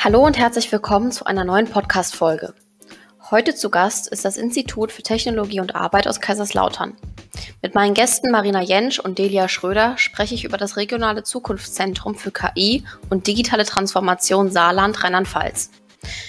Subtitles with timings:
[0.00, 2.54] Hallo und herzlich willkommen zu einer neuen Podcast-Folge.
[3.32, 6.96] Heute zu Gast ist das Institut für Technologie und Arbeit aus Kaiserslautern.
[7.62, 12.30] Mit meinen Gästen Marina Jentsch und Delia Schröder spreche ich über das regionale Zukunftszentrum für
[12.30, 15.72] KI und digitale Transformation Saarland Rheinland-Pfalz.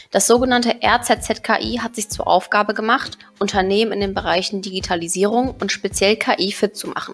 [0.09, 6.15] Das sogenannte RZZKI hat sich zur Aufgabe gemacht, Unternehmen in den Bereichen Digitalisierung und speziell
[6.15, 7.13] KI fit zu machen.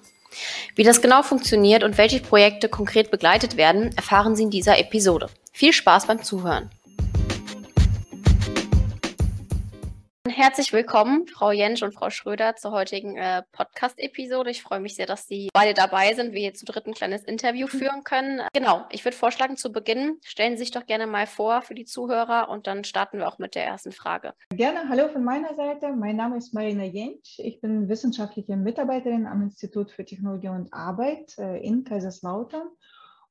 [0.75, 5.29] Wie das genau funktioniert und welche Projekte konkret begleitet werden, erfahren Sie in dieser Episode.
[5.51, 6.69] Viel Spaß beim Zuhören.
[10.27, 14.49] Herzlich willkommen, Frau Jentsch und Frau Schröder, zur heutigen äh, Podcast-Episode.
[14.49, 17.23] Ich freue mich sehr, dass Sie beide dabei sind, wir hier zu dritt ein kleines
[17.23, 17.77] Interview mhm.
[17.77, 18.41] führen können.
[18.51, 21.85] Genau, ich würde vorschlagen, zu Beginn stellen Sie sich doch gerne mal vor für die
[21.85, 24.33] Zuhörer und dann starten wir auch mit der ersten Frage.
[24.49, 25.91] Gerne, hallo von meiner Seite.
[25.91, 27.37] Mein Name ist Marina Jentsch.
[27.37, 32.67] Ich bin wissenschaftliche Mitarbeiterin am Institut für Technologie und Arbeit äh, in Kaiserslautern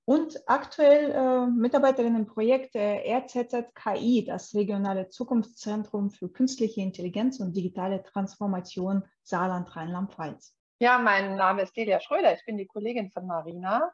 [0.04, 7.56] und aktuell äh, Mitarbeiterin im Projekt äh, RZZKI, das regionale Zukunftszentrum für künstliche Intelligenz und
[7.56, 10.56] digitale Transformation Saarland Rheinland-Pfalz.
[10.78, 12.34] Ja, mein Name ist Delia Schröder.
[12.34, 13.90] Ich bin die Kollegin von Marina,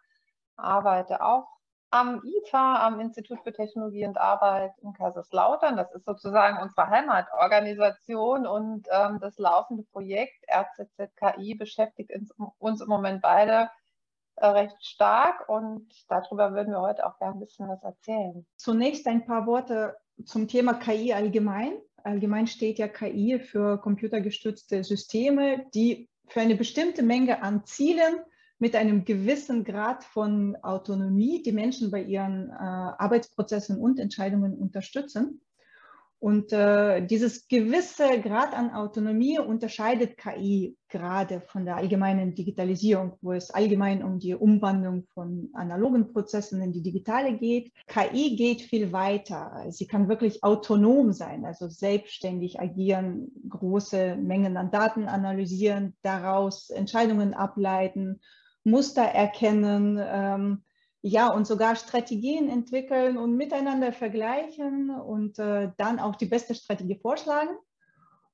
[0.57, 1.47] arbeite auch
[1.91, 5.77] am IFA, am Institut für Technologie und Arbeit in Kaiserslautern.
[5.77, 12.89] Das ist sozusagen unsere Heimatorganisation und ähm, das laufende Projekt RZZKI beschäftigt uns, uns im
[12.89, 13.71] Moment beide
[14.41, 18.47] recht stark und darüber würden wir heute auch gerne ein bisschen was erzählen.
[18.57, 21.73] Zunächst ein paar Worte zum Thema KI allgemein.
[22.03, 28.17] Allgemein steht ja KI für computergestützte Systeme, die für eine bestimmte Menge an Zielen
[28.59, 35.41] mit einem gewissen Grad von Autonomie die Menschen bei ihren äh, Arbeitsprozessen und Entscheidungen unterstützen.
[36.21, 43.33] Und äh, dieses gewisse Grad an Autonomie unterscheidet KI gerade von der allgemeinen Digitalisierung, wo
[43.33, 47.73] es allgemein um die Umwandlung von analogen Prozessen in die digitale geht.
[47.87, 49.65] KI geht viel weiter.
[49.71, 57.33] Sie kann wirklich autonom sein, also selbstständig agieren, große Mengen an Daten analysieren, daraus Entscheidungen
[57.33, 58.21] ableiten,
[58.63, 59.99] Muster erkennen.
[59.99, 60.65] Ähm,
[61.03, 66.97] ja, und sogar Strategien entwickeln und miteinander vergleichen und äh, dann auch die beste Strategie
[66.97, 67.57] vorschlagen.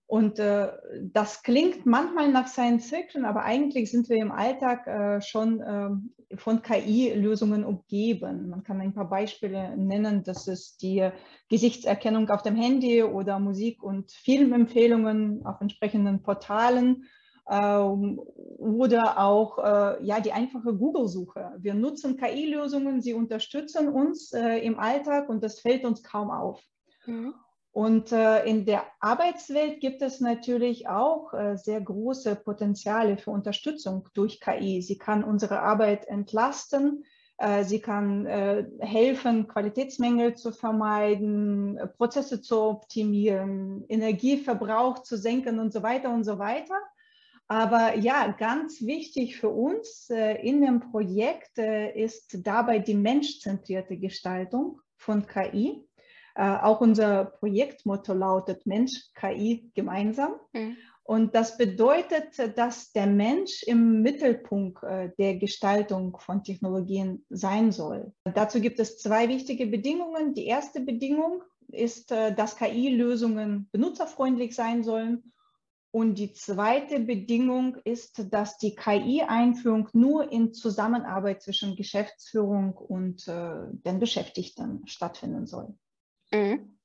[0.09, 0.69] Und äh,
[1.03, 6.37] das klingt manchmal nach Science Fiction, aber eigentlich sind wir im Alltag äh, schon äh,
[6.37, 8.49] von KI-Lösungen umgeben.
[8.49, 10.23] Man kann ein paar Beispiele nennen.
[10.23, 11.09] Das ist die
[11.49, 17.05] Gesichtserkennung auf dem Handy oder Musik- und Filmempfehlungen auf entsprechenden Portalen
[17.49, 18.21] ähm,
[18.59, 21.55] oder auch äh, ja, die einfache Google-Suche.
[21.59, 26.61] Wir nutzen KI-Lösungen, sie unterstützen uns äh, im Alltag und das fällt uns kaum auf.
[27.07, 27.35] Mhm.
[27.77, 34.09] Und äh, in der Arbeitswelt gibt es natürlich auch äh, sehr große Potenziale für Unterstützung
[34.15, 34.81] durch KI.
[34.81, 37.05] Sie kann unsere Arbeit entlasten,
[37.37, 45.71] äh, sie kann äh, helfen, Qualitätsmängel zu vermeiden, Prozesse zu optimieren, Energieverbrauch zu senken und
[45.71, 46.77] so weiter und so weiter.
[47.49, 53.97] Aber ja, ganz wichtig für uns äh, in dem Projekt äh, ist dabei die menschzentrierte
[53.97, 55.87] Gestaltung von KI.
[56.35, 60.35] Äh, auch unser Projektmotto lautet Mensch, KI gemeinsam.
[60.53, 60.77] Mhm.
[61.05, 68.13] Und das bedeutet, dass der Mensch im Mittelpunkt der Gestaltung von Technologien sein soll.
[68.25, 70.35] Dazu gibt es zwei wichtige Bedingungen.
[70.35, 75.33] Die erste Bedingung ist, dass KI-Lösungen benutzerfreundlich sein sollen
[75.97, 83.55] und die zweite Bedingung ist, dass die KI-Einführung nur in Zusammenarbeit zwischen Geschäftsführung und äh,
[83.71, 85.75] den Beschäftigten stattfinden soll.
[86.33, 86.79] Mhm.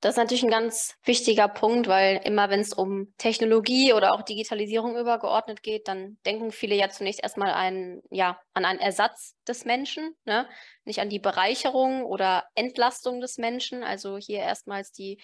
[0.00, 4.22] Das ist natürlich ein ganz wichtiger Punkt, weil immer wenn es um Technologie oder auch
[4.22, 9.64] Digitalisierung übergeordnet geht, dann denken viele ja zunächst erstmal ein, ja, an einen Ersatz des
[9.64, 10.48] Menschen, ne?
[10.84, 13.84] nicht an die Bereicherung oder Entlastung des Menschen.
[13.84, 15.22] Also hier erstmals die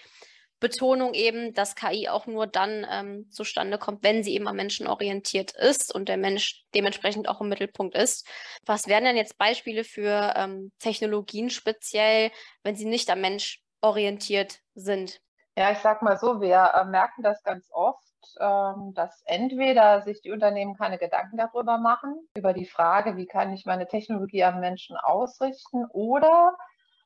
[0.59, 4.87] Betonung eben, dass KI auch nur dann ähm, zustande kommt, wenn sie eben am Menschen
[4.87, 8.27] orientiert ist und der Mensch dementsprechend auch im Mittelpunkt ist.
[8.65, 12.31] Was wären denn jetzt Beispiele für ähm, Technologien speziell,
[12.63, 15.21] wenn sie nicht am Mensch orientiert sind?
[15.55, 18.03] Ja, ich sag mal so, wir äh, merken das ganz oft,
[18.39, 23.53] ähm, dass entweder sich die Unternehmen keine Gedanken darüber machen, über die Frage, wie kann
[23.53, 26.55] ich meine Technologie am Menschen ausrichten, oder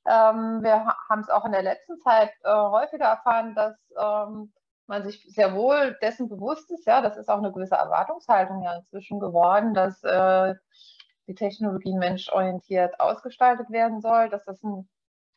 [0.05, 4.51] ähm, wir haben es auch in der letzten Zeit äh, häufiger erfahren, dass ähm,
[4.87, 8.75] man sich sehr wohl dessen bewusst ist, ja, das ist auch eine gewisse Erwartungshaltung ja
[8.75, 10.55] inzwischen geworden, dass äh,
[11.27, 14.89] die Technologie menschorientiert ausgestaltet werden soll, dass das ein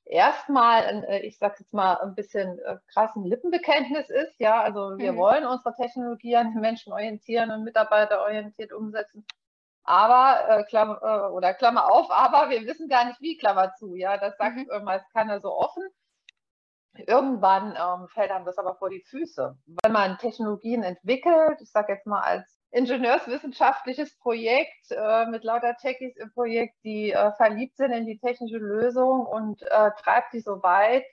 [0.07, 4.99] erstmal, ein, äh, ich sage jetzt mal ein bisschen äh, krassen Lippenbekenntnis ist, ja, also
[4.99, 5.17] wir mhm.
[5.17, 9.27] wollen unsere Technologie an den Menschen orientieren und mitarbeiterorientiert umsetzen.
[9.87, 13.95] Aber, äh, Klammer, äh, oder Klammer auf, aber wir wissen gar nicht wie, Klammer zu.
[13.95, 14.85] Ja, das sagt mhm.
[14.85, 15.85] meist keiner so offen.
[17.07, 19.57] Irgendwann ähm, fällt einem das aber vor die Füße.
[19.83, 26.17] Wenn man Technologien entwickelt, ich sage jetzt mal als ingenieurswissenschaftliches Projekt äh, mit lauter Techies
[26.17, 30.63] im Projekt, die äh, verliebt sind in die technische Lösung und äh, treibt die so
[30.63, 31.05] weit,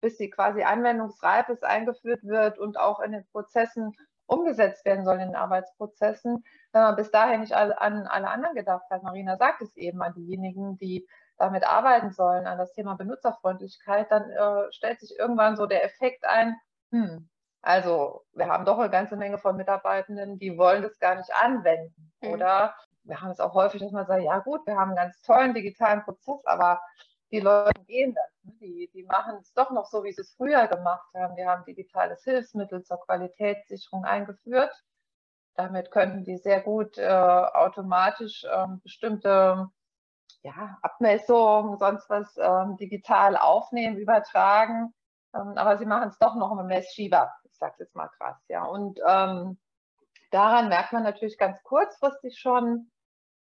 [0.00, 3.92] bis sie quasi anwendungsreif ist, eingeführt wird und auch in den Prozessen
[4.26, 6.44] umgesetzt werden soll, in den Arbeitsprozessen.
[6.72, 10.14] Wenn man bis dahin nicht an alle anderen gedacht hat, Marina sagt es eben, an
[10.14, 11.06] diejenigen, die
[11.38, 16.24] damit arbeiten sollen, an das Thema Benutzerfreundlichkeit, dann äh, stellt sich irgendwann so der Effekt
[16.24, 16.56] ein,
[16.90, 17.28] hm,
[17.66, 22.12] also wir haben doch eine ganze Menge von Mitarbeitenden, die wollen das gar nicht anwenden.
[22.20, 22.30] Mhm.
[22.30, 25.20] Oder wir haben es auch häufig, dass man sagt, ja gut, wir haben einen ganz
[25.22, 26.80] tollen digitalen Prozess, aber
[27.30, 28.44] die Leute gehen das.
[28.44, 28.52] Ne?
[28.60, 31.36] Die, die machen es doch noch so, wie sie es früher gemacht haben.
[31.36, 34.72] Die haben digitales Hilfsmittel zur Qualitätssicherung eingeführt.
[35.54, 39.68] Damit könnten die sehr gut äh, automatisch äh, bestimmte
[40.42, 44.94] ja, Abmessungen, sonst was äh, digital aufnehmen, übertragen.
[45.34, 47.32] Ähm, aber sie machen es doch noch mit Messschieber.
[47.44, 48.36] Ich sage jetzt mal krass.
[48.48, 48.64] Ja.
[48.64, 49.58] Und ähm,
[50.30, 52.90] daran merkt man natürlich ganz kurzfristig schon,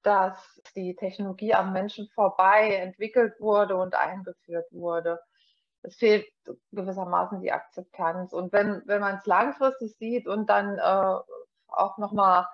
[0.09, 5.21] dass die Technologie am Menschen vorbei entwickelt wurde und eingeführt wurde.
[5.83, 6.27] Es fehlt
[6.73, 8.33] gewissermaßen die Akzeptanz.
[8.33, 11.19] Und wenn, wenn man es langfristig sieht und dann äh,
[11.69, 12.47] auch nochmal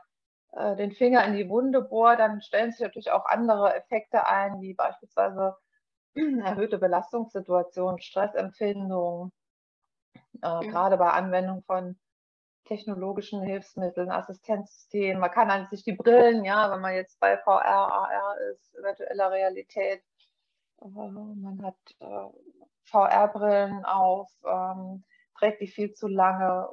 [0.51, 4.61] äh, den Finger in die Wunde bohrt, dann stellen sich natürlich auch andere Effekte ein,
[4.61, 5.57] wie beispielsweise
[6.15, 9.31] erhöhte Belastungssituationen, Stressempfindung,
[10.43, 10.71] äh, mhm.
[10.71, 11.97] gerade bei Anwendung von
[12.65, 15.21] technologischen Hilfsmitteln, Assistenzsystemen.
[15.21, 19.31] Man kann an sich die Brillen, ja, wenn man jetzt bei VR, AR ist, virtueller
[19.31, 20.03] Realität,
[20.81, 22.29] äh, man hat äh,
[22.85, 25.05] VR-Brillen auf, ähm,
[25.39, 26.69] trägt die viel zu lange.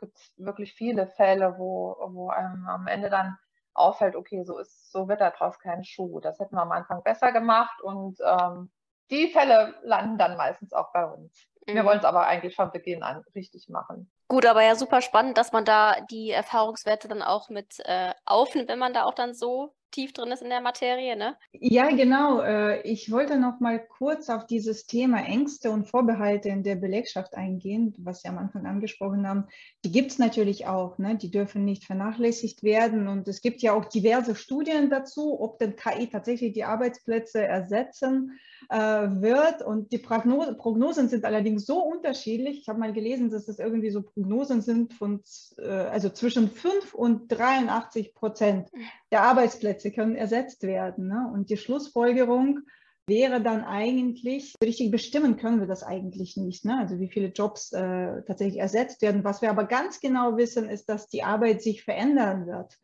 [0.00, 3.36] Gibt es wirklich viele Fälle, wo, wo einem am Ende dann
[3.74, 6.20] auffällt, okay, so ist, so wird daraus kein Schuh.
[6.20, 8.70] Das hätten wir am Anfang besser gemacht und ähm,
[9.10, 11.48] die Fälle landen dann meistens auch bei uns.
[11.64, 11.86] Wir mhm.
[11.86, 14.10] wollen es aber eigentlich von Beginn an richtig machen.
[14.30, 18.68] Gut, aber ja super spannend, dass man da die Erfahrungswerte dann auch mit äh, aufnimmt,
[18.68, 21.36] wenn man da auch dann so tief drin ist in der Materie, ne?
[21.52, 22.40] Ja, genau.
[22.40, 27.34] Äh, ich wollte noch mal kurz auf dieses Thema Ängste und Vorbehalte in der Belegschaft
[27.34, 29.46] eingehen, was Sie am Anfang angesprochen haben.
[29.84, 31.16] Die gibt es natürlich auch, ne?
[31.16, 33.08] die dürfen nicht vernachlässigt werden.
[33.08, 38.38] Und es gibt ja auch diverse Studien dazu, ob denn KI tatsächlich die Arbeitsplätze ersetzen
[38.68, 39.62] äh, wird.
[39.62, 42.58] Und die Prognose, Prognosen sind allerdings so unterschiedlich.
[42.60, 45.22] Ich habe mal gelesen, dass das irgendwie so Prognosen sind von
[45.58, 48.70] äh, also zwischen 5 und 83 Prozent
[49.10, 51.08] der Arbeitsplätze können ersetzt werden.
[51.08, 51.30] Ne?
[51.32, 52.60] Und die Schlussfolgerung
[53.06, 56.64] wäre dann eigentlich, richtig bestimmen können wir das eigentlich nicht.
[56.64, 56.78] Ne?
[56.78, 59.24] Also wie viele Jobs äh, tatsächlich ersetzt werden.
[59.24, 62.78] Was wir aber ganz genau wissen, ist, dass die Arbeit sich verändern wird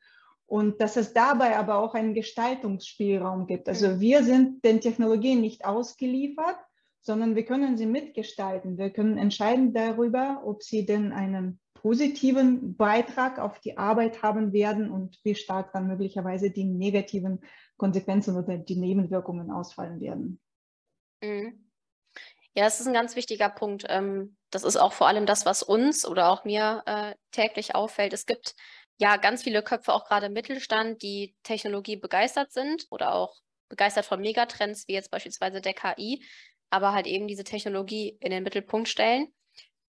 [0.46, 3.68] und dass es dabei aber auch einen Gestaltungsspielraum gibt.
[3.68, 4.00] Also mhm.
[4.00, 6.56] wir sind den Technologien nicht ausgeliefert,
[7.00, 8.78] sondern wir können sie mitgestalten.
[8.78, 14.90] Wir können entscheiden darüber, ob sie denn einen positiven Beitrag auf die Arbeit haben werden
[14.90, 17.44] und wie stark dann möglicherweise die negativen
[17.76, 20.40] Konsequenzen oder die Nebenwirkungen ausfallen werden.
[21.22, 21.70] Mhm.
[22.54, 23.84] Ja, das ist ein ganz wichtiger Punkt.
[23.90, 28.14] Ähm, das ist auch vor allem das, was uns oder auch mir äh, täglich auffällt.
[28.14, 28.54] Es gibt
[28.96, 33.36] ja ganz viele Köpfe, auch gerade im Mittelstand, die Technologie begeistert sind oder auch
[33.68, 36.24] begeistert von Megatrends, wie jetzt beispielsweise der KI,
[36.70, 39.28] aber halt eben diese Technologie in den Mittelpunkt stellen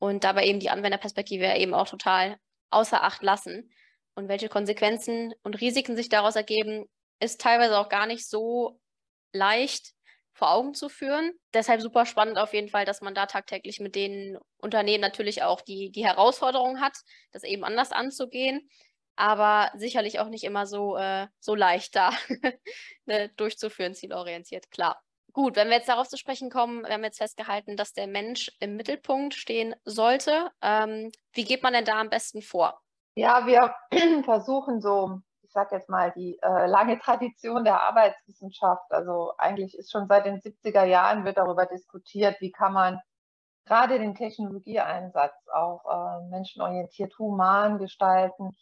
[0.06, 2.38] und dabei eben die Anwenderperspektive eben auch total
[2.70, 3.72] außer Acht lassen.
[4.14, 6.86] Und welche Konsequenzen und Risiken sich daraus ergeben,
[7.20, 8.80] ist teilweise auch gar nicht so
[9.34, 9.94] leicht
[10.34, 11.32] vor Augen zu führen.
[11.54, 15.62] Deshalb super spannend auf jeden Fall, dass man da tagtäglich mit den Unternehmen natürlich auch
[15.62, 16.96] die, die Herausforderung hat,
[17.32, 18.70] das eben anders anzugehen,
[19.16, 22.12] aber sicherlich auch nicht immer so, äh, so leicht da
[23.06, 25.02] ne, durchzuführen, zielorientiert, klar.
[25.36, 28.50] Gut, wenn wir jetzt darauf zu sprechen kommen, wir haben jetzt festgehalten, dass der Mensch
[28.62, 30.50] im Mittelpunkt stehen sollte.
[30.62, 32.80] Ähm, wie geht man denn da am besten vor?
[33.16, 33.76] Ja, wir
[34.24, 38.90] versuchen so, ich sage jetzt mal, die äh, lange Tradition der Arbeitswissenschaft.
[38.92, 43.02] Also eigentlich ist schon seit den 70er Jahren wird darüber diskutiert, wie kann man
[43.66, 48.56] gerade den Technologieeinsatz auch äh, menschenorientiert human gestalten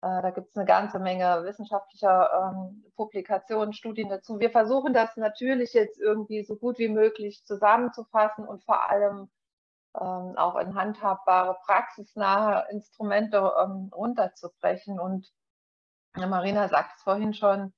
[0.00, 4.40] da gibt es eine ganze Menge wissenschaftlicher ähm, Publikationen, Studien dazu.
[4.40, 9.28] Wir versuchen das natürlich jetzt irgendwie so gut wie möglich zusammenzufassen und vor allem
[9.94, 14.98] ähm, auch in handhabbare, praxisnahe Instrumente ähm, runterzubrechen.
[14.98, 15.30] Und
[16.14, 17.72] Marina sagt es vorhin schon,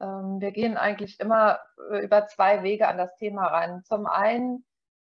[0.00, 1.60] ähm, wir gehen eigentlich immer
[1.90, 3.84] äh, über zwei Wege an das Thema ran.
[3.84, 4.64] Zum einen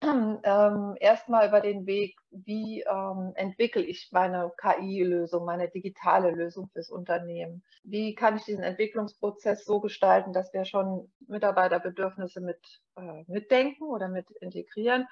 [0.45, 6.90] ähm, erstmal über den Weg, wie ähm, entwickle ich meine KI-Lösung, meine digitale Lösung fürs
[6.90, 7.62] Unternehmen?
[7.83, 12.61] Wie kann ich diesen Entwicklungsprozess so gestalten, dass wir schon Mitarbeiterbedürfnisse mit
[12.97, 15.07] äh, mitdenken oder mit integrieren?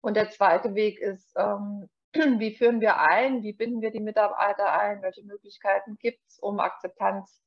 [0.00, 1.88] Und der zweite Weg ist, ähm,
[2.38, 6.60] wie führen wir ein, wie binden wir die Mitarbeiter ein, welche Möglichkeiten gibt es, um
[6.60, 7.42] Akzeptanz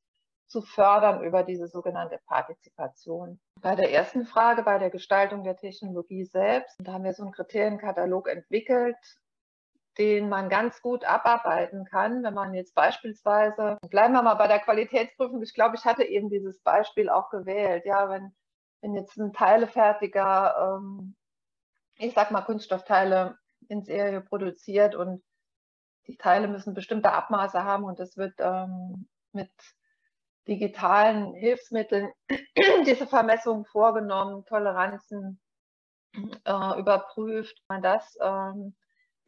[0.52, 3.40] zu fördern über diese sogenannte Partizipation.
[3.60, 7.32] Bei der ersten Frage, bei der Gestaltung der Technologie selbst, da haben wir so einen
[7.32, 8.96] Kriterienkatalog entwickelt,
[9.98, 14.60] den man ganz gut abarbeiten kann, wenn man jetzt beispielsweise, bleiben wir mal bei der
[14.60, 18.34] Qualitätsprüfung, ich glaube, ich hatte eben dieses Beispiel auch gewählt, ja, wenn,
[18.82, 21.16] wenn jetzt ein Teilefertiger, ähm,
[21.98, 25.22] ich sag mal, Kunststoffteile in Serie produziert und
[26.06, 29.50] die Teile müssen bestimmte Abmaße haben und das wird ähm, mit
[30.48, 32.10] digitalen Hilfsmitteln
[32.86, 35.40] diese Vermessungen vorgenommen, Toleranzen
[36.14, 37.62] äh, überprüft.
[37.68, 38.74] Wenn man das ähm,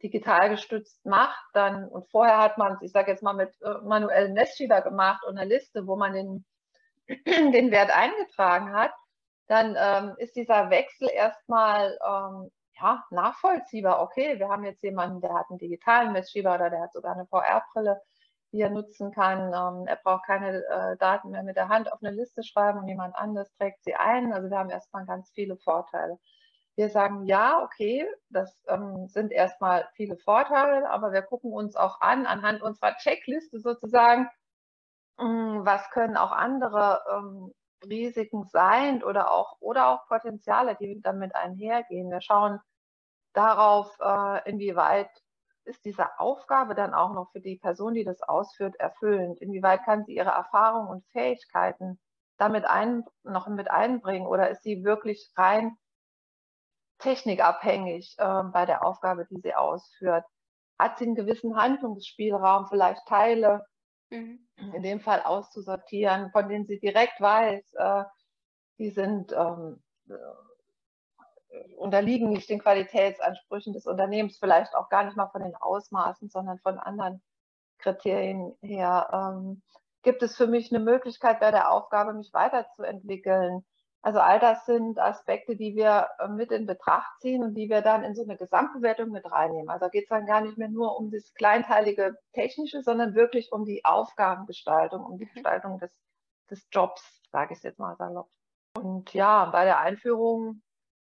[0.03, 3.75] digital gestützt macht, dann und vorher hat man es, ich sage jetzt mal mit äh,
[3.83, 6.45] manuellen Messschieber gemacht und einer Liste, wo man den,
[7.07, 8.91] den Wert eingetragen hat,
[9.47, 14.01] dann ähm, ist dieser Wechsel erstmal ähm, ja, nachvollziehbar.
[14.01, 17.25] Okay, wir haben jetzt jemanden, der hat einen digitalen Messschieber oder der hat sogar eine
[17.27, 18.01] VR-Brille
[18.55, 19.53] die er nutzen kann.
[19.53, 22.87] Ähm, er braucht keine äh, Daten mehr mit der Hand auf eine Liste schreiben und
[22.87, 24.31] jemand anderes trägt sie ein.
[24.31, 26.17] Also wir haben erstmal ganz viele Vorteile.
[26.75, 31.99] Wir sagen, ja, okay, das ähm, sind erstmal viele Vorteile, aber wir gucken uns auch
[31.99, 34.29] an, anhand unserer Checkliste sozusagen,
[35.17, 37.53] mh, hm, was können auch andere ähm,
[37.85, 42.09] Risiken sein oder auch, oder auch Potenziale, die damit einhergehen.
[42.09, 42.59] Wir schauen
[43.33, 45.09] darauf, äh, inwieweit
[45.65, 49.39] ist diese Aufgabe dann auch noch für die Person, die das ausführt, erfüllend?
[49.39, 51.99] Inwieweit kann sie ihre Erfahrungen und Fähigkeiten
[52.37, 55.77] damit ein, noch mit einbringen oder ist sie wirklich rein
[56.99, 60.25] technikabhängig äh, bei der Aufgabe, die sie ausführt?
[60.77, 63.65] Hat sie einen gewissen Handlungsspielraum, vielleicht Teile
[64.09, 64.39] mhm.
[64.57, 68.03] in dem Fall auszusortieren, von denen sie direkt weiß, äh,
[68.77, 69.81] die sind ähm,
[71.77, 76.59] unterliegen nicht den Qualitätsansprüchen des Unternehmens, vielleicht auch gar nicht mal von den Ausmaßen, sondern
[76.59, 77.21] von anderen
[77.79, 79.09] Kriterien her.
[79.11, 79.61] Ähm,
[80.03, 83.65] gibt es für mich eine Möglichkeit bei der Aufgabe, mich weiterzuentwickeln?
[84.01, 87.81] Also all das sind Aspekte, die wir äh, mit in Betracht ziehen und die wir
[87.81, 89.69] dann in so eine Gesamtbewertung mit reinnehmen.
[89.69, 93.65] Also geht es dann gar nicht mehr nur um das kleinteilige Technische, sondern wirklich um
[93.65, 95.33] die Aufgabengestaltung, um die mhm.
[95.33, 95.91] Gestaltung des,
[96.51, 98.29] des Jobs, sage ich jetzt mal salopp.
[98.77, 100.61] Und ja, bei der Einführung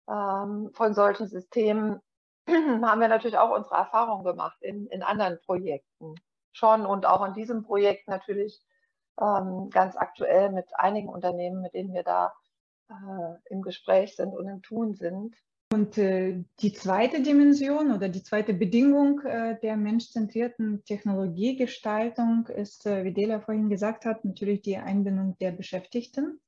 [0.10, 2.00] ähm, von solchen Systemen
[2.48, 6.16] haben wir natürlich auch unsere Erfahrungen gemacht in, in anderen Projekten
[6.52, 8.62] schon und auch in diesem Projekt natürlich
[9.22, 12.34] ähm, ganz aktuell mit einigen Unternehmen, mit denen wir da
[12.90, 15.36] äh, im Gespräch sind und im Tun sind.
[15.72, 23.04] Und äh, die zweite Dimension oder die zweite Bedingung äh, der menschzentrierten Technologiegestaltung ist, äh,
[23.04, 26.40] wie Dela vorhin gesagt hat, natürlich die Einbindung der Beschäftigten.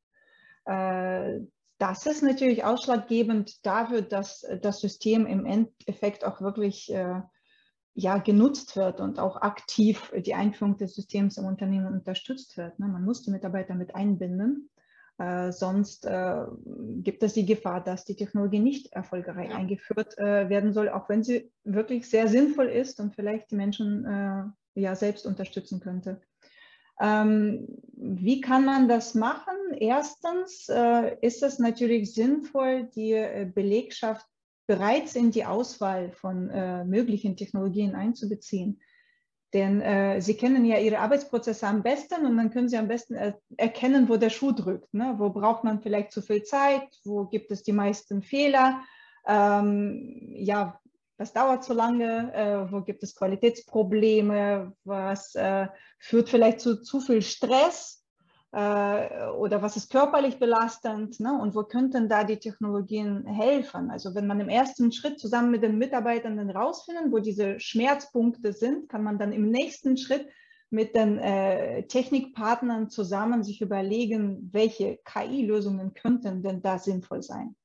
[1.81, 7.21] Äh, das ist natürlich ausschlaggebend dafür, dass das System im Endeffekt auch wirklich äh,
[7.93, 12.79] ja, genutzt wird und auch aktiv die Einführung des Systems im Unternehmen unterstützt wird.
[12.79, 12.87] Ne?
[12.87, 14.69] Man muss die Mitarbeiter mit einbinden.
[15.17, 16.45] Äh, sonst äh,
[17.03, 19.57] gibt es die Gefahr, dass die Technologie nicht erfolgreich ja.
[19.57, 24.05] eingeführt äh, werden soll, auch wenn sie wirklich sehr sinnvoll ist und vielleicht die Menschen
[24.05, 26.21] äh, ja selbst unterstützen könnte.
[27.01, 29.55] Ähm, wie kann man das machen?
[29.77, 34.25] Erstens äh, ist es natürlich sinnvoll, die äh, Belegschaft
[34.67, 38.79] bereits in die Auswahl von äh, möglichen Technologien einzubeziehen.
[39.53, 43.15] Denn äh, Sie kennen ja Ihre Arbeitsprozesse am besten und dann können Sie am besten
[43.15, 44.93] er erkennen, wo der Schuh drückt.
[44.93, 45.15] Ne?
[45.17, 46.87] Wo braucht man vielleicht zu viel Zeit?
[47.03, 48.81] Wo gibt es die meisten Fehler?
[49.27, 50.79] Ähm, ja,
[51.21, 55.67] was dauert zu lange, äh, wo gibt es Qualitätsprobleme, was äh,
[55.99, 58.03] führt vielleicht zu zu viel Stress
[58.51, 61.39] äh, oder was ist körperlich belastend ne?
[61.39, 63.91] und wo könnten da die Technologien helfen.
[63.91, 68.51] Also wenn man im ersten Schritt zusammen mit den Mitarbeitern dann rausfinden, wo diese Schmerzpunkte
[68.51, 70.27] sind, kann man dann im nächsten Schritt
[70.71, 77.55] mit den äh, Technikpartnern zusammen sich überlegen, welche KI-Lösungen könnten denn da sinnvoll sein.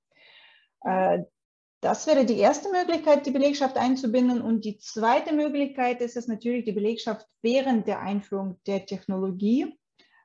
[1.80, 4.40] Das wäre die erste Möglichkeit, die Belegschaft einzubinden.
[4.40, 9.76] Und die zweite Möglichkeit ist es natürlich, die Belegschaft während der Einführung der Technologie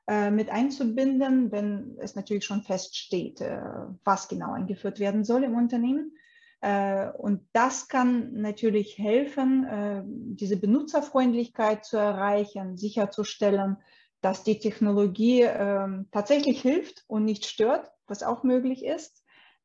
[0.08, 3.60] äh, mit einzubinden, wenn es natürlich schon feststeht, äh,
[4.02, 6.16] was genau eingeführt werden soll im Unternehmen.
[6.62, 13.76] Äh, und das kann natürlich helfen, äh, diese Benutzerfreundlichkeit zu erreichen, sicherzustellen,
[14.22, 19.21] dass die Technologie ähm, tatsächlich hilft und nicht stört, was auch möglich ist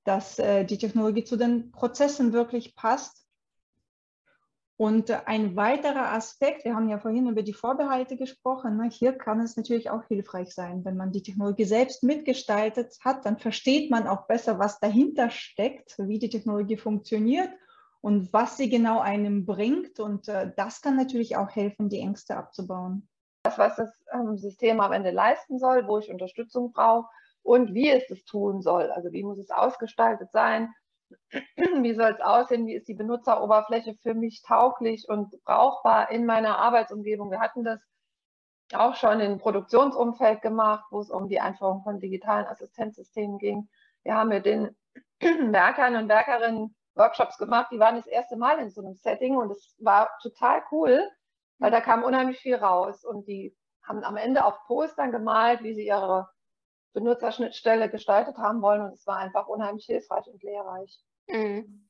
[0.07, 3.25] dass äh, die Technologie zu den Prozessen wirklich passt.
[4.77, 9.41] Und ein weiterer Aspekt, wir haben ja vorhin über die Vorbehalte gesprochen, ne, hier kann
[9.41, 14.07] es natürlich auch hilfreich sein, wenn man die Technologie selbst mitgestaltet hat, dann versteht man
[14.07, 17.49] auch besser, was dahinter steckt, wie die Technologie funktioniert
[17.99, 19.99] und was sie genau einem bringt.
[19.99, 23.09] Und äh, das kann natürlich auch helfen, die Ängste abzubauen.
[23.43, 27.09] Das, was das ähm, System am Ende leisten soll, wo ich Unterstützung brauche
[27.47, 28.91] und wie es es tun soll.
[28.91, 30.73] Also wie muss es ausgestaltet sein?
[31.55, 32.67] Wie soll es aussehen?
[32.67, 37.31] Wie ist die Benutzeroberfläche für mich tauglich und brauchbar in meiner Arbeitsumgebung?
[37.31, 37.79] Wir hatten das
[38.73, 43.69] auch schon im Produktionsumfeld gemacht, wo es um die Einführung von digitalen Assistenzsystemen ging.
[44.03, 44.75] Wir haben mit den
[45.21, 49.51] Werkern und Werkerinnen Workshops gemacht, die waren das erste Mal in so einem Setting und
[49.51, 51.09] es war total cool,
[51.59, 55.73] weil da kam unheimlich viel raus und die haben am Ende auf Postern gemalt, wie
[55.73, 56.27] sie ihre
[56.97, 60.97] Benutzerschnittstelle gestaltet haben wollen und es war einfach unheimlich hilfreich und lehrreich.
[61.27, 61.87] Mhm.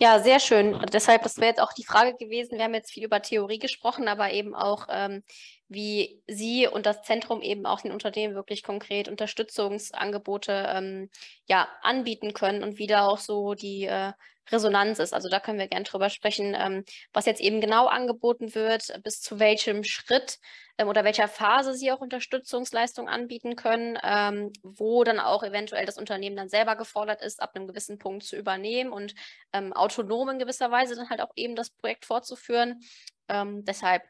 [0.00, 0.78] Ja, sehr schön.
[0.92, 2.56] Deshalb, das wäre jetzt auch die Frage gewesen.
[2.56, 5.24] Wir haben jetzt viel über Theorie gesprochen, aber eben auch, ähm,
[5.66, 11.10] wie Sie und das Zentrum eben auch den Unternehmen wirklich konkret Unterstützungsangebote ähm,
[11.46, 14.12] ja, anbieten können und wie da auch so die äh,
[14.50, 15.14] Resonanz ist.
[15.14, 19.20] Also da können wir gerne drüber sprechen, ähm, was jetzt eben genau angeboten wird, bis
[19.20, 20.38] zu welchem Schritt
[20.78, 25.98] ähm, oder welcher Phase Sie auch Unterstützungsleistungen anbieten können, ähm, wo dann auch eventuell das
[25.98, 29.14] Unternehmen dann selber gefordert ist, ab einem gewissen Punkt zu übernehmen und
[29.52, 32.80] ähm, autonom in gewisser Weise dann halt auch eben das Projekt fortzuführen.
[33.28, 34.02] Ähm, deshalb,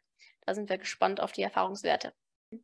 [0.47, 2.12] da sind wir gespannt auf die Erfahrungswerte.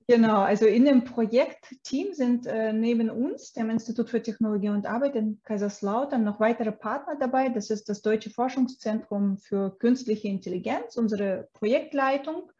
[0.06, 5.14] Genau, also in dem Projektteam sind äh, neben uns, dem Institut für Technologie und Arbeit
[5.14, 7.50] in Kaiserslautern, noch weitere Partner dabei.
[7.50, 12.50] Das ist das Deutsche Forschungszentrum für künstliche Intelligenz, unsere Projektleitung,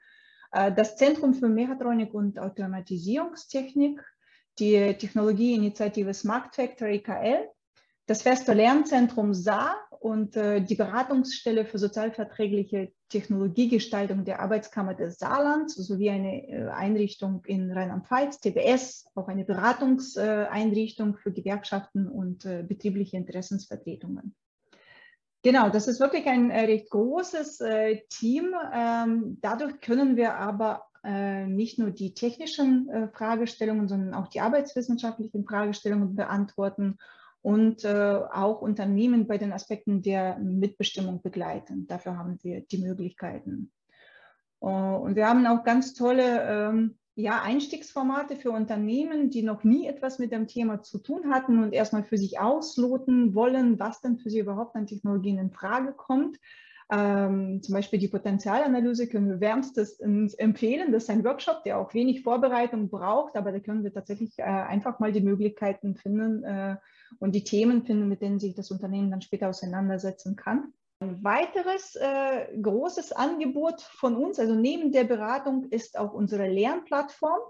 [0.53, 4.05] äh, das Zentrum für Mechatronik und Automatisierungstechnik,
[4.59, 7.49] die Technologieinitiative Smart Factory KL,
[8.07, 15.77] das Feste Lernzentrum Saar und äh, die Beratungsstelle für sozialverträgliche Technologiegestaltung der Arbeitskammer des Saarlands
[15.77, 23.17] sowie eine äh, Einrichtung in Rheinland-Pfalz, TBS, auch eine Beratungseinrichtung für Gewerkschaften und äh, betriebliche
[23.17, 24.35] Interessensvertretungen.
[25.43, 28.55] Genau, das ist wirklich ein äh, recht großes äh, Team.
[28.75, 35.47] Ähm, dadurch können wir aber äh, nicht nur die technischen Fragestellungen, sondern auch die arbeitswissenschaftlichen
[35.47, 36.99] Fragestellungen beantworten
[37.45, 41.87] und äh, auch Unternehmen bei den Aspekten der Mitbestimmung begleiten.
[41.87, 43.71] Dafür haben wir die Möglichkeiten.
[44.63, 49.87] Uh, und wir haben auch ganz tolle ähm, ja, Einstiegsformate für Unternehmen, die noch nie
[49.87, 54.17] etwas mit dem Thema zu tun hatten und erstmal für sich ausloten wollen, was denn
[54.17, 56.39] für sie überhaupt an Technologien in Frage kommt.
[56.91, 60.93] Ähm, zum Beispiel die Potenzialanalyse können wir wärmstens empfehlen.
[60.93, 64.45] Das ist ein Workshop, der auch wenig Vorbereitung braucht, aber da können wir tatsächlich äh,
[64.45, 66.77] einfach mal die Möglichkeiten finden, äh,
[67.19, 70.73] und die Themen finden, mit denen sich das Unternehmen dann später auseinandersetzen kann.
[71.01, 77.41] Ein weiteres äh, großes Angebot von uns, also neben der Beratung, ist auch unsere Lernplattform.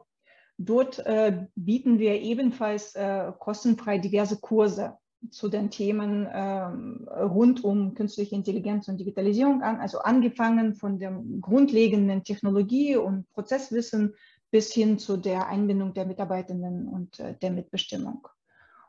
[0.57, 4.97] Dort äh, bieten wir ebenfalls äh, kostenfrei diverse Kurse
[5.31, 11.19] zu den Themen ähm, rund um künstliche Intelligenz und Digitalisierung an, also angefangen von der
[11.41, 14.15] grundlegenden Technologie und Prozesswissen
[14.51, 18.29] bis hin zu der Einbindung der Mitarbeitenden und äh, der Mitbestimmung.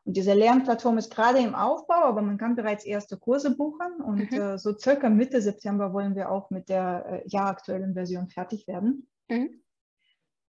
[0.05, 4.01] Und diese Lernplattform ist gerade im Aufbau, aber man kann bereits erste Kurse buchen.
[4.03, 4.39] Und mhm.
[4.39, 8.67] äh, so circa Mitte September wollen wir auch mit der äh, ja, aktuellen Version fertig
[8.67, 9.07] werden.
[9.29, 9.61] Mhm.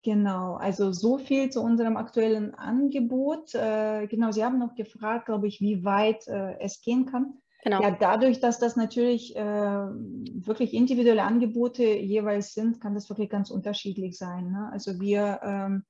[0.04, 3.54] Genau, also so viel zu unserem aktuellen Angebot.
[3.54, 7.34] Äh, genau, Sie haben noch gefragt, glaube ich, wie weit äh, es gehen kann.
[7.62, 7.80] Genau.
[7.80, 13.50] Ja, dadurch, dass das natürlich äh, wirklich individuelle Angebote jeweils sind, kann das wirklich ganz
[13.50, 14.50] unterschiedlich sein.
[14.50, 14.68] Ne?
[14.72, 15.84] Also wir ähm,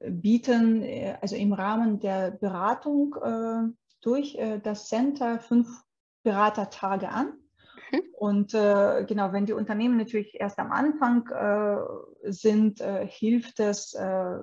[0.00, 5.68] bieten äh, also im Rahmen der Beratung äh, durch äh, das Center fünf
[6.22, 7.32] Beratertage an.
[7.92, 8.00] Mhm.
[8.12, 11.26] Und genau, wenn die Unternehmen natürlich erst am Anfang
[12.24, 13.96] sind, hilft es,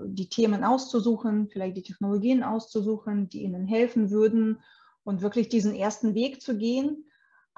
[0.05, 4.59] die Themen auszusuchen, vielleicht die Technologien auszusuchen, die ihnen helfen würden
[5.03, 7.05] und wirklich diesen ersten Weg zu gehen.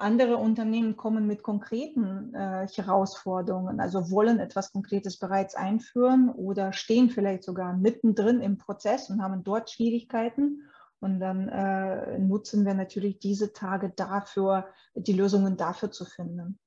[0.00, 7.10] Andere Unternehmen kommen mit konkreten äh, Herausforderungen, also wollen etwas Konkretes bereits einführen oder stehen
[7.10, 10.62] vielleicht sogar mittendrin im Prozess und haben dort Schwierigkeiten.
[11.00, 16.58] Und dann äh, nutzen wir natürlich diese Tage dafür, die Lösungen dafür zu finden.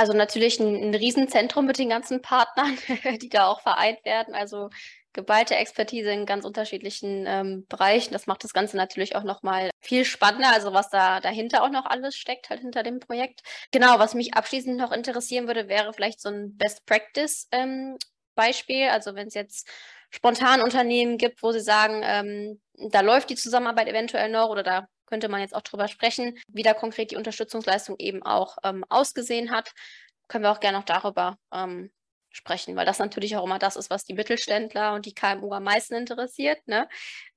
[0.00, 2.74] Also natürlich ein, ein Riesenzentrum mit den ganzen Partnern,
[3.20, 4.34] die da auch vereint werden.
[4.34, 4.70] Also
[5.12, 8.14] geballte Expertise in ganz unterschiedlichen ähm, Bereichen.
[8.14, 11.84] Das macht das Ganze natürlich auch nochmal viel spannender, also was da dahinter auch noch
[11.84, 13.42] alles steckt, halt hinter dem Projekt.
[13.72, 17.98] Genau, was mich abschließend noch interessieren würde, wäre vielleicht so ein Best Practice ähm,
[18.34, 18.88] Beispiel.
[18.88, 19.68] Also wenn es jetzt
[20.08, 24.86] spontan Unternehmen gibt, wo sie sagen, ähm, da läuft die Zusammenarbeit eventuell noch oder da
[25.10, 29.50] könnte man jetzt auch drüber sprechen, wie da konkret die Unterstützungsleistung eben auch ähm, ausgesehen
[29.50, 29.72] hat.
[30.28, 31.90] Können wir auch gerne noch darüber ähm,
[32.30, 35.64] sprechen, weil das natürlich auch immer das ist, was die Mittelständler und die KMU am
[35.64, 36.88] meisten interessiert, ne?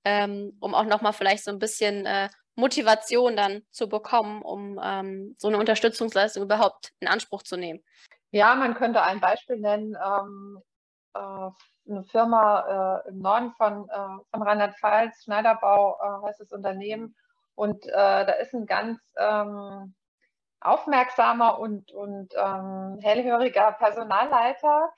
[0.06, 5.36] Ähm, um auch nochmal vielleicht so ein bisschen äh, Motivation dann zu bekommen, um ähm,
[5.40, 7.84] so eine Unterstützungsleistung überhaupt in Anspruch zu nehmen.
[8.30, 9.96] Ja, man könnte ein Beispiel nennen.
[9.96, 10.62] Ähm,
[11.16, 11.50] äh,
[11.90, 17.16] eine Firma äh, im Norden von, äh, von Rheinland-Pfalz, Schneiderbau äh, heißt das Unternehmen.
[17.56, 19.94] Und äh, da ist ein ganz ähm,
[20.62, 24.89] aufmerksamer und, und ähm, hellhöriger Personalleiter,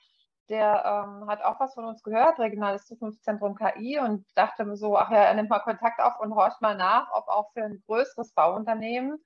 [0.48, 4.96] der ähm, hat auch was von uns gehört, Regionales Zukunftszentrum KI, und dachte mir so,
[4.96, 7.82] ach ja, er nimmt mal Kontakt auf und horcht mal nach, ob auch für ein
[7.86, 9.18] größeres Bauunternehmen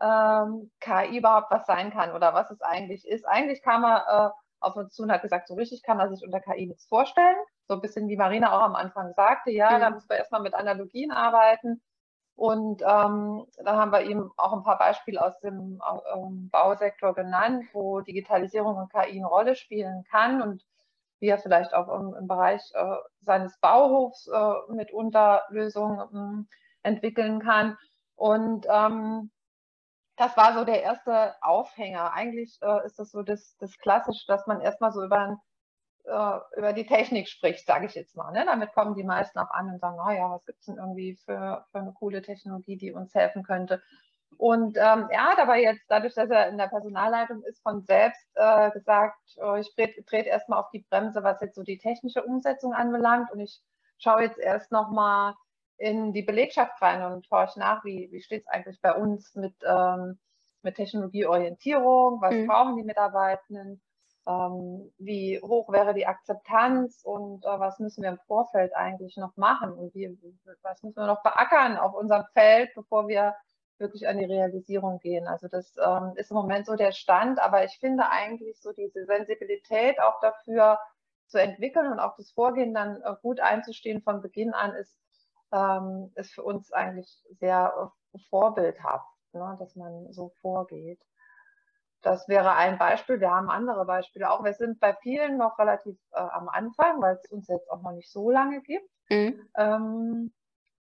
[0.00, 3.26] ähm, KI überhaupt was sein kann oder was es eigentlich ist.
[3.26, 6.24] Eigentlich kam er äh, auf uns zu und hat gesagt, so richtig kann er sich
[6.24, 7.36] unter KI nichts vorstellen.
[7.66, 9.80] So ein bisschen wie Marina auch am Anfang sagte, ja, mhm.
[9.80, 11.82] da müssen wir erstmal mit Analogien arbeiten.
[12.40, 15.78] Und ähm, da haben wir ihm auch ein paar Beispiele aus dem
[16.16, 20.64] ähm, Bausektor genannt, wo Digitalisierung und KI eine Rolle spielen kann und
[21.18, 26.48] wie er vielleicht auch im, im Bereich äh, seines Bauhofs äh, mitunter Lösungen
[26.82, 27.76] äh, entwickeln kann.
[28.16, 29.30] Und ähm,
[30.16, 32.14] das war so der erste Aufhänger.
[32.14, 35.36] Eigentlich äh, ist das so das, das Klassische, dass man erstmal so über ein
[36.10, 38.32] äh, über die Technik spricht, sage ich jetzt mal.
[38.32, 38.44] Ne?
[38.44, 41.16] Damit kommen die meisten auch an und sagen, oh ja, was gibt es denn irgendwie
[41.24, 43.80] für, für eine coole Technologie, die uns helfen könnte.
[44.36, 48.26] Und ähm, er hat aber jetzt, dadurch, dass er in der Personalleitung ist, von selbst
[48.34, 52.22] äh, gesagt, oh, ich trete tret erstmal auf die Bremse, was jetzt so die technische
[52.22, 53.30] Umsetzung anbelangt.
[53.32, 53.60] Und ich
[53.98, 55.34] schaue jetzt erst nochmal
[55.76, 59.54] in die Belegschaft rein und horche nach, wie, wie steht es eigentlich bei uns mit,
[59.66, 60.18] ähm,
[60.62, 62.46] mit Technologieorientierung, was mhm.
[62.46, 63.80] brauchen die Mitarbeitenden
[64.30, 69.36] ähm, wie hoch wäre die Akzeptanz und äh, was müssen wir im Vorfeld eigentlich noch
[69.36, 70.16] machen und wie,
[70.62, 73.34] was müssen wir noch beackern auf unserem Feld, bevor wir
[73.78, 75.26] wirklich an die Realisierung gehen.
[75.26, 79.06] Also das ähm, ist im Moment so der Stand, aber ich finde eigentlich so diese
[79.06, 80.78] Sensibilität auch dafür
[81.26, 84.96] zu entwickeln und auch das Vorgehen dann äh, gut einzustehen von Beginn an ist,
[85.52, 91.00] ähm, ist für uns eigentlich sehr äh, vorbildhaft, ne, dass man so vorgeht.
[92.02, 93.20] Das wäre ein Beispiel.
[93.20, 94.42] Wir haben andere Beispiele auch.
[94.42, 97.92] Wir sind bei vielen noch relativ äh, am Anfang, weil es uns jetzt auch noch
[97.92, 98.88] nicht so lange gibt.
[99.10, 99.48] Mhm.
[99.56, 100.32] Ähm,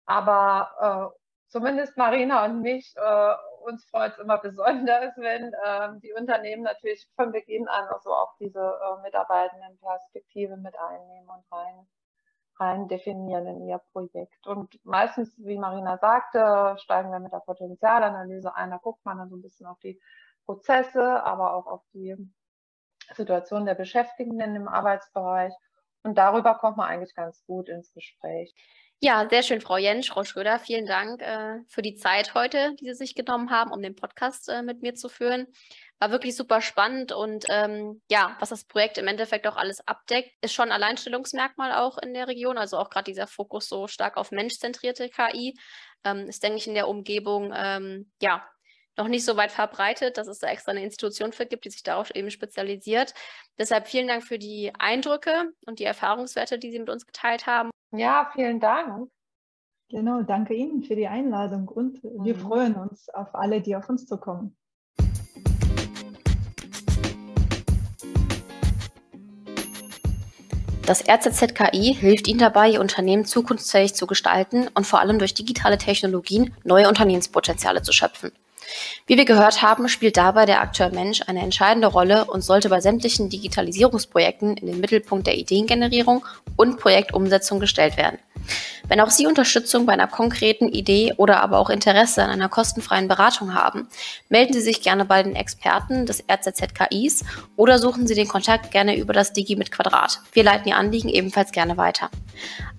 [0.05, 3.33] aber äh, zumindest Marina und mich, äh,
[3.65, 8.35] uns freut es immer besonders, wenn ähm, die Unternehmen natürlich von Beginn an also auch
[8.39, 11.87] diese äh, mitarbeitenden Perspektive mit einnehmen und rein,
[12.59, 14.47] rein definieren in ihr Projekt.
[14.47, 18.71] Und meistens, wie Marina sagte, steigen wir mit der Potenzialanalyse ein.
[18.71, 19.99] Da guckt man dann so ein bisschen auf die
[20.49, 22.15] Prozesse, aber auch auf die
[23.13, 25.53] Situation der Beschäftigten im Arbeitsbereich.
[26.01, 28.51] Und darüber kommt man eigentlich ganz gut ins Gespräch.
[28.99, 30.57] Ja, sehr schön, Frau Jentsch, Frau Schröder.
[30.57, 34.49] Vielen Dank äh, für die Zeit heute, die Sie sich genommen haben, um den Podcast
[34.49, 35.45] äh, mit mir zu führen.
[35.99, 40.31] War wirklich super spannend und ähm, ja, was das Projekt im Endeffekt auch alles abdeckt,
[40.41, 42.57] ist schon ein Alleinstellungsmerkmal auch in der Region.
[42.57, 45.53] Also auch gerade dieser Fokus so stark auf menschzentrierte KI
[46.03, 48.43] ähm, ist, denke ich, in der Umgebung ähm, ja
[48.99, 51.83] noch nicht so weit verbreitet, dass es da extra eine Institution für gibt, die sich
[51.83, 53.13] darauf eben spezialisiert.
[53.57, 57.71] Deshalb vielen Dank für die Eindrücke und die Erfahrungswerte, die Sie mit uns geteilt haben.
[57.91, 59.09] Ja, vielen Dank.
[59.89, 62.39] Genau, danke Ihnen für die Einladung und wir mhm.
[62.39, 64.55] freuen uns auf alle, die auf uns zukommen.
[70.85, 75.77] Das RZZKI hilft Ihnen dabei, Ihr Unternehmen zukunftsfähig zu gestalten und vor allem durch digitale
[75.77, 78.31] Technologien neue Unternehmenspotenziale zu schöpfen.
[79.07, 82.81] Wie wir gehört haben, spielt dabei der Akteur Mensch eine entscheidende Rolle und sollte bei
[82.81, 88.19] sämtlichen Digitalisierungsprojekten in den Mittelpunkt der Ideengenerierung und Projektumsetzung gestellt werden.
[88.87, 93.07] Wenn auch Sie Unterstützung bei einer konkreten Idee oder aber auch Interesse an einer kostenfreien
[93.07, 93.87] Beratung haben,
[94.29, 97.23] melden Sie sich gerne bei den Experten des RZZKIs
[97.55, 100.21] oder suchen Sie den Kontakt gerne über das Digi mit Quadrat.
[100.33, 102.09] Wir leiten Ihr Anliegen ebenfalls gerne weiter.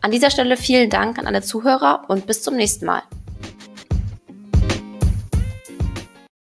[0.00, 3.02] An dieser Stelle vielen Dank an alle Zuhörer und bis zum nächsten Mal.